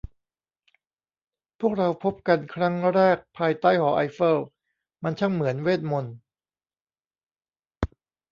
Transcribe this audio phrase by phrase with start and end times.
[1.59, 4.37] พวกเราพบกันครั้งแรกภายใต้หอไอเฟล
[5.03, 6.15] มันช่างเหมือนเวทมนตร์